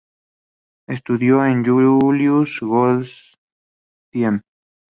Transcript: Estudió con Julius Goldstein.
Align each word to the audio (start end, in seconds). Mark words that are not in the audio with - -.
Estudió 0.89 1.37
con 1.37 1.63
Julius 1.63 2.57
Goldstein. 2.59 4.41